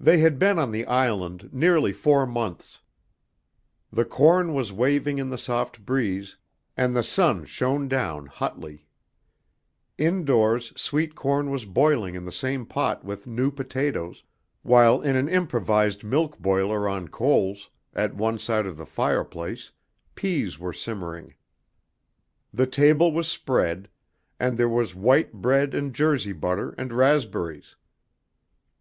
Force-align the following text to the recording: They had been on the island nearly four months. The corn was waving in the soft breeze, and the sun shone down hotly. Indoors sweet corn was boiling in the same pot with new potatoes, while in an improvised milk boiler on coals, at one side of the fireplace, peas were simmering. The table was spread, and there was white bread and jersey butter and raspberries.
They 0.00 0.18
had 0.18 0.36
been 0.40 0.58
on 0.58 0.72
the 0.72 0.84
island 0.86 1.50
nearly 1.52 1.92
four 1.92 2.26
months. 2.26 2.80
The 3.92 4.04
corn 4.04 4.52
was 4.52 4.72
waving 4.72 5.18
in 5.18 5.30
the 5.30 5.38
soft 5.38 5.84
breeze, 5.86 6.38
and 6.76 6.96
the 6.96 7.04
sun 7.04 7.44
shone 7.44 7.86
down 7.86 8.26
hotly. 8.26 8.88
Indoors 9.96 10.72
sweet 10.74 11.14
corn 11.14 11.50
was 11.50 11.66
boiling 11.66 12.16
in 12.16 12.24
the 12.24 12.32
same 12.32 12.66
pot 12.66 13.04
with 13.04 13.28
new 13.28 13.52
potatoes, 13.52 14.24
while 14.62 15.00
in 15.00 15.14
an 15.14 15.28
improvised 15.28 16.02
milk 16.02 16.40
boiler 16.40 16.88
on 16.88 17.06
coals, 17.06 17.70
at 17.94 18.16
one 18.16 18.40
side 18.40 18.66
of 18.66 18.76
the 18.76 18.84
fireplace, 18.86 19.70
peas 20.16 20.58
were 20.58 20.72
simmering. 20.72 21.32
The 22.52 22.66
table 22.66 23.12
was 23.12 23.28
spread, 23.30 23.88
and 24.40 24.58
there 24.58 24.68
was 24.68 24.96
white 24.96 25.32
bread 25.32 25.74
and 25.74 25.94
jersey 25.94 26.32
butter 26.32 26.74
and 26.76 26.92
raspberries. 26.92 27.76